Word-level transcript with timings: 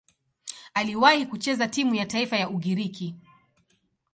Aliwahi 0.73 1.25
kucheza 1.25 1.67
timu 1.67 1.95
ya 1.95 2.05
taifa 2.05 2.35
ya 2.35 2.49
Ugiriki. 2.49 3.15